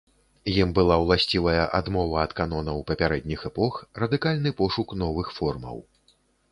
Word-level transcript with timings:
Ім 0.61 0.69
была 0.77 0.95
ўласцівая 1.03 1.65
адмова 1.81 2.17
ад 2.29 2.35
канонаў 2.41 2.81
папярэдніх 2.91 3.47
эпох, 3.53 3.73
радыкальны 4.05 4.49
пошук 4.65 5.01
новых 5.05 5.27
формаў. 5.39 5.77